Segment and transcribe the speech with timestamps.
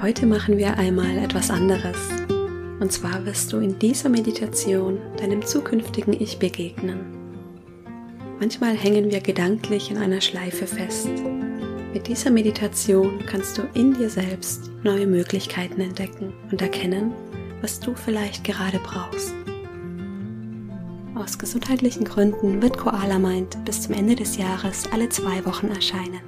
[0.00, 1.96] Heute machen wir einmal etwas anderes.
[2.78, 7.00] Und zwar wirst du in dieser Meditation deinem zukünftigen Ich begegnen.
[8.38, 11.10] Manchmal hängen wir gedanklich in einer Schleife fest.
[11.92, 17.12] Mit dieser Meditation kannst du in dir selbst neue Möglichkeiten entdecken und erkennen,
[17.60, 19.34] was du vielleicht gerade brauchst.
[21.16, 26.27] Aus gesundheitlichen Gründen wird Koala Mind bis zum Ende des Jahres alle zwei Wochen erscheinen.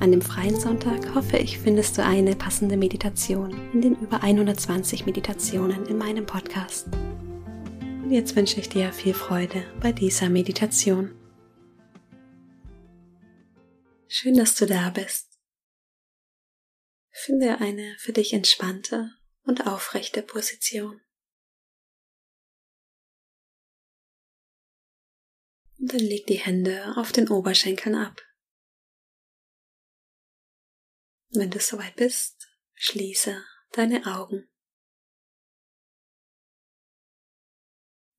[0.00, 5.06] An dem freien Sonntag hoffe ich, findest du eine passende Meditation in den über 120
[5.06, 6.86] Meditationen in meinem Podcast.
[7.82, 11.16] Und jetzt wünsche ich dir viel Freude bei dieser Meditation.
[14.06, 15.36] Schön, dass du da bist.
[17.10, 19.10] Finde eine für dich entspannte
[19.42, 21.00] und aufrechte Position.
[25.80, 28.27] Und dann leg die Hände auf den Oberschenkeln ab.
[31.30, 34.48] Wenn du soweit bist, schließe deine Augen.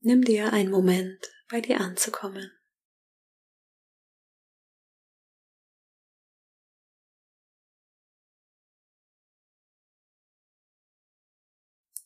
[0.01, 2.51] Nimm dir einen Moment, bei dir anzukommen.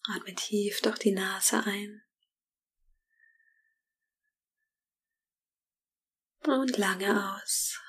[0.05, 2.01] Atme tief durch die Nase ein
[6.45, 7.82] und lange aus.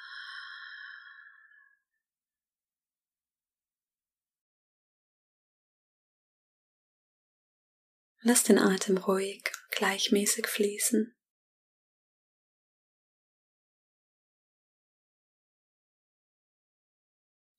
[8.26, 11.14] Lass den Atem ruhig, gleichmäßig fließen.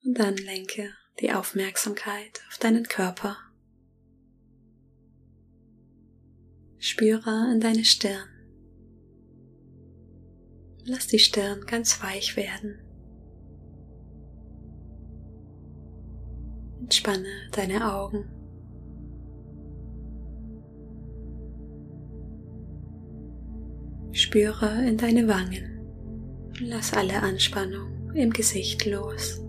[0.03, 3.37] Und dann lenke die Aufmerksamkeit auf deinen Körper.
[6.79, 8.27] Spüre in deine Stirn.
[10.83, 12.81] Lass die Stirn ganz weich werden.
[16.79, 18.34] Entspanne deine Augen.
[24.17, 25.77] Spüre in deine Wangen.
[26.61, 29.43] Lass alle Anspannung im Gesicht los.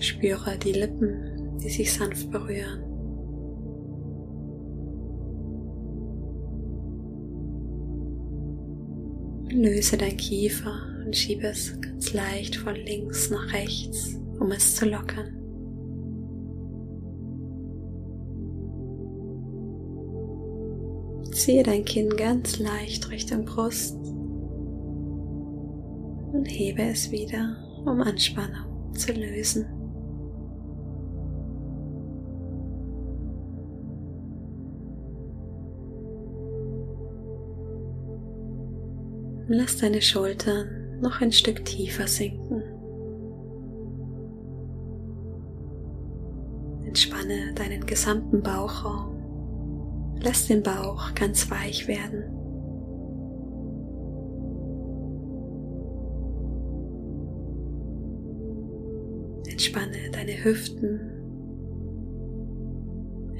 [0.00, 2.84] Spüre die Lippen, die sich sanft berühren.
[9.50, 14.88] Löse dein Kiefer und schiebe es ganz leicht von links nach rechts, um es zu
[14.88, 15.37] lockern.
[21.38, 23.96] Ziehe dein Kinn ganz leicht Richtung Brust
[26.32, 27.56] und hebe es wieder,
[27.86, 29.64] um Anspannung zu lösen.
[39.46, 42.64] Lass deine Schultern noch ein Stück tiefer sinken.
[46.84, 49.17] Entspanne deinen gesamten Bauchraum.
[50.20, 52.24] Lass den Bauch ganz weich werden.
[59.46, 61.00] Entspanne deine Hüften.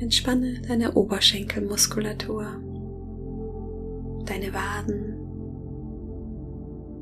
[0.00, 2.46] Entspanne deine Oberschenkelmuskulatur,
[4.26, 5.18] deine Waden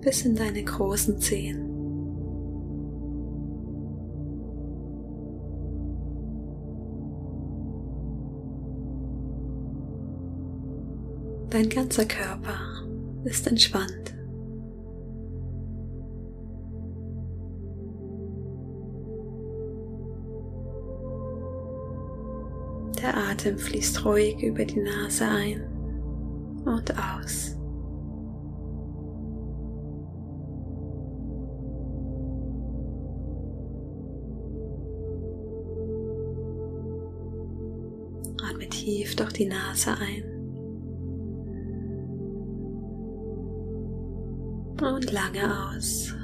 [0.01, 1.76] bis in deine großen Zehen.
[11.57, 12.59] Dein ganzer Körper
[13.25, 14.15] ist entspannt.
[23.01, 25.63] Der Atem fließt ruhig über die Nase ein
[26.67, 27.57] und aus.
[38.47, 40.36] Atme tief durch die Nase ein
[44.83, 46.15] und lange aus.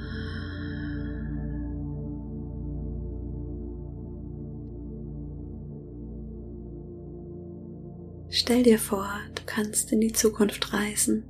[8.35, 11.29] Stell dir vor, du kannst in die Zukunft reisen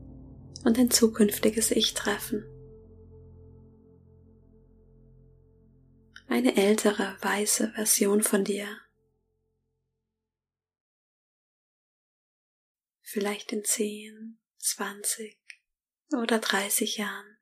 [0.64, 2.44] und dein zukünftiges Ich treffen.
[6.28, 8.66] Eine ältere, weiße Version von dir.
[13.02, 15.41] Vielleicht in 10, 20
[16.14, 17.38] oder 30 Jahren.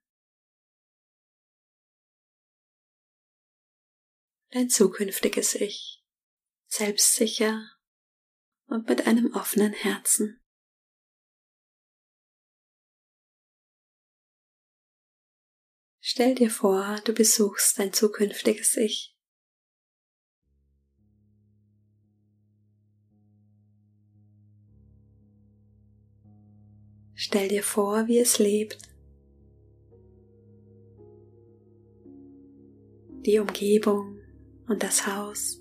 [4.50, 6.04] Dein zukünftiges Ich,
[6.66, 7.70] selbstsicher
[8.66, 10.42] und mit einem offenen Herzen.
[16.00, 19.16] Stell dir vor, du besuchst dein zukünftiges Ich.
[27.22, 28.78] Stell dir vor, wie es lebt.
[33.26, 34.16] Die Umgebung
[34.68, 35.60] und das Haus.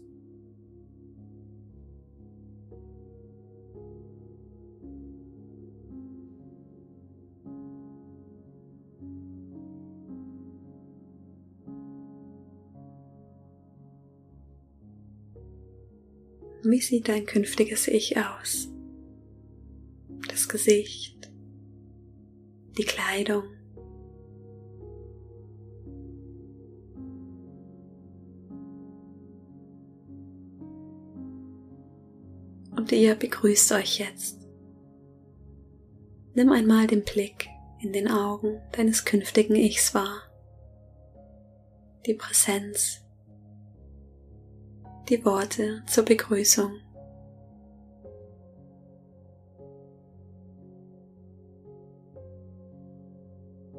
[16.63, 18.69] Wie sieht dein künftiges Ich aus?
[20.29, 21.18] Das Gesicht,
[22.79, 23.43] die Kleidung,
[32.71, 34.39] und ihr begrüßt euch jetzt.
[36.35, 37.49] Nimm einmal den Blick
[37.81, 40.21] in den Augen deines künftigen Ichs wahr,
[42.05, 43.01] die Präsenz
[45.09, 46.71] die Worte zur Begrüßung.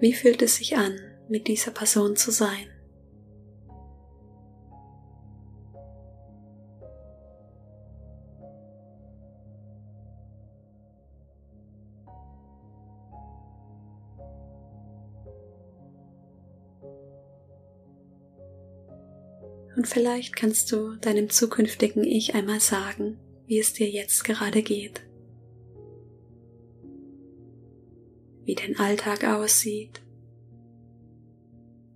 [0.01, 0.99] Wie fühlt es sich an,
[1.29, 2.71] mit dieser Person zu sein?
[19.77, 25.03] Und vielleicht kannst du deinem zukünftigen Ich einmal sagen, wie es dir jetzt gerade geht.
[28.51, 30.03] Wie dein Alltag aussieht.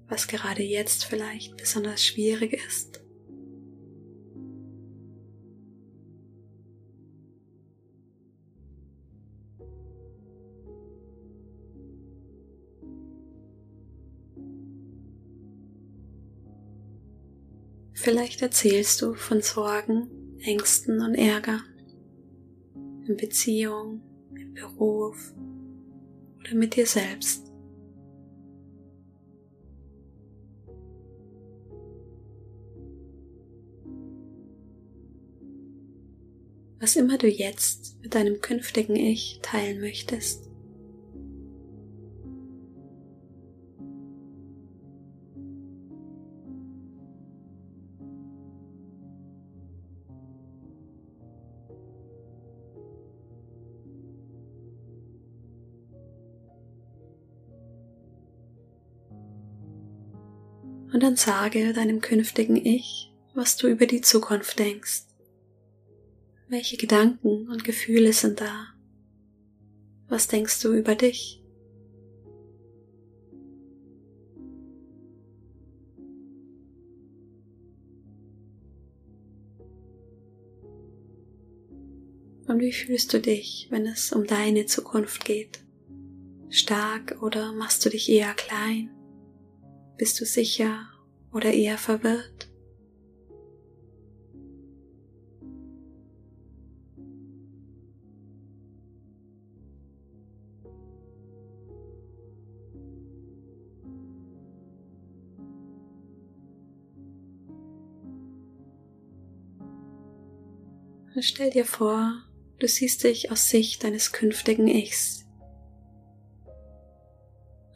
[0.06, 3.02] Was gerade jetzt vielleicht besonders schwierig ist.
[17.94, 21.64] Vielleicht erzählst du von Sorgen, Ängsten und Ärger
[23.08, 24.02] in Beziehung,
[24.36, 25.34] im Beruf
[26.44, 27.50] oder mit dir selbst.
[36.80, 40.53] Was immer du jetzt mit deinem künftigen Ich teilen möchtest.
[61.04, 65.02] Dann sage deinem künftigen Ich, was du über die Zukunft denkst.
[66.48, 68.68] Welche Gedanken und Gefühle sind da?
[70.08, 71.42] Was denkst du über dich?
[82.46, 85.60] Und wie fühlst du dich, wenn es um deine Zukunft geht?
[86.48, 88.88] Stark oder machst du dich eher klein?
[89.98, 90.88] Bist du sicher
[91.34, 92.48] oder eher verwirrt?
[111.20, 112.22] stell dir vor,
[112.58, 115.23] du siehst dich aus Sicht deines künftigen Ichs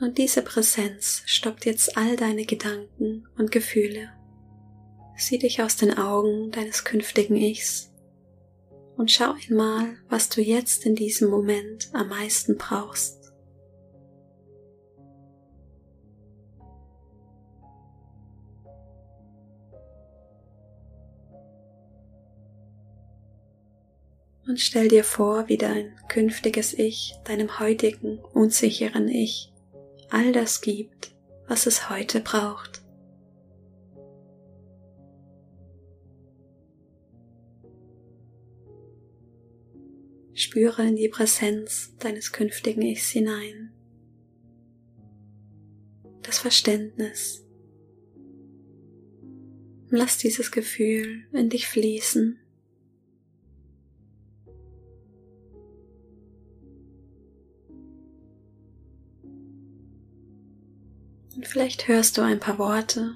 [0.00, 4.10] und diese Präsenz stoppt jetzt all deine Gedanken und Gefühle.
[5.16, 7.92] Sieh dich aus den Augen deines künftigen Ichs
[8.96, 13.16] und schau einmal, was du jetzt in diesem Moment am meisten brauchst.
[24.46, 29.52] Und stell dir vor, wie dein künftiges Ich deinem heutigen, unsicheren Ich
[30.10, 31.14] all das gibt,
[31.46, 32.82] was es heute braucht.
[40.34, 43.72] Spüre in die Präsenz deines künftigen Ichs hinein
[46.28, 47.42] das Verständnis.
[49.88, 52.38] Lass dieses Gefühl in dich fließen.
[61.38, 63.14] Und vielleicht hörst du ein paar Worte,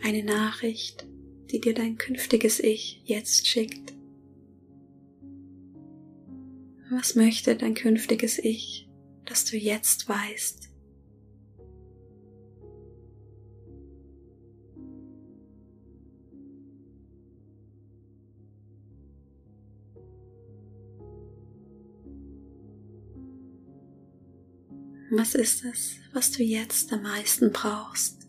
[0.00, 1.08] eine Nachricht,
[1.50, 3.92] die dir dein künftiges Ich jetzt schickt.
[6.88, 8.88] Was möchte dein künftiges Ich,
[9.24, 10.70] dass du jetzt weißt?
[25.14, 28.26] Was ist es, was du jetzt am meisten brauchst?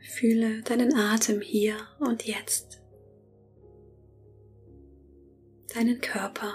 [0.00, 2.82] Fühle deinen Atem hier und jetzt,
[5.72, 6.54] deinen Körper.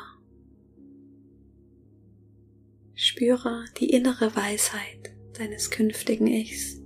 [2.93, 6.79] Spüre die innere Weisheit deines künftigen Ichs,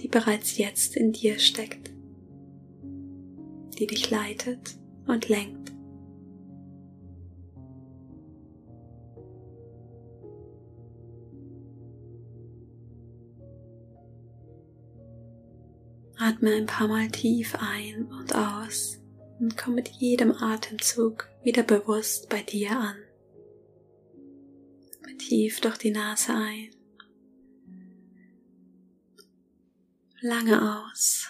[0.00, 1.90] die bereits jetzt in dir steckt,
[3.78, 5.72] die dich leitet und lenkt.
[16.16, 19.00] Atme ein paar Mal tief ein und aus
[19.40, 22.96] und komm mit jedem Atemzug wieder bewusst bei dir an.
[25.18, 26.70] Tief durch die Nase ein
[30.26, 31.28] Lange aus.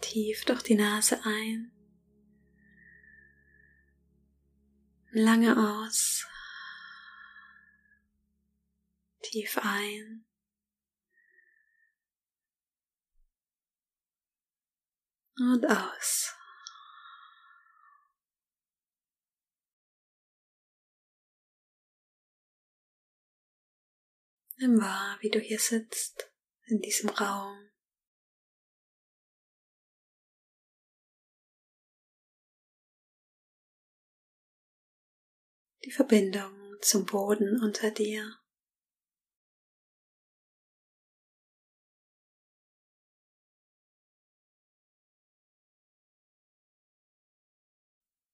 [0.00, 1.72] Tief durch die Nase ein.
[5.10, 6.28] Lange aus.
[9.20, 10.24] Tief ein.
[15.38, 16.37] Und aus.
[24.60, 26.32] Nimm wahr, wie du hier sitzt
[26.66, 27.70] in diesem Raum.
[35.84, 38.36] Die Verbindung zum Boden unter dir.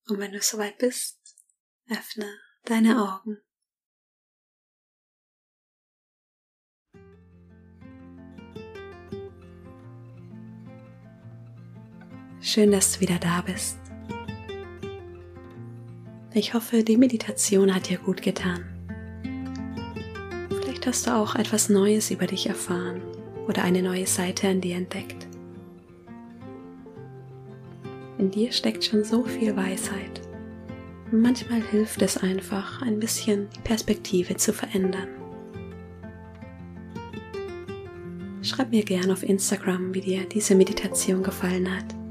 [0.07, 1.37] Und wenn du soweit bist,
[1.91, 3.43] öffne deine Augen.
[12.47, 13.79] Schön, dass du wieder da bist.
[16.35, 18.63] Ich hoffe, die Meditation hat dir gut getan.
[20.51, 23.01] Vielleicht hast du auch etwas Neues über dich erfahren
[23.49, 25.27] oder eine neue Seite an dir entdeckt.
[28.19, 30.21] In dir steckt schon so viel Weisheit.
[31.11, 35.09] Manchmal hilft es einfach, ein bisschen Perspektive zu verändern.
[38.43, 42.04] Schreib mir gern auf Instagram, wie dir diese Meditation gefallen hat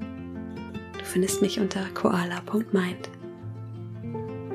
[1.14, 3.10] findest mich unter koala.mind.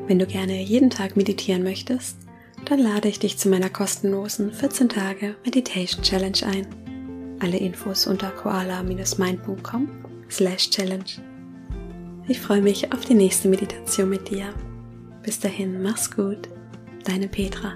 [0.08, 2.18] Wenn du gerne jeden Tag meditieren möchtest,
[2.64, 7.36] dann lade ich dich zu meiner kostenlosen 14 Tage Meditation Challenge ein.
[7.40, 9.88] Alle Infos unter koala-mind.com
[10.28, 11.22] slash challenge.
[12.26, 14.52] Ich freue mich auf die nächste Meditation mit dir.
[15.22, 16.48] Bis dahin, mach's gut.
[17.04, 17.74] Deine Petra.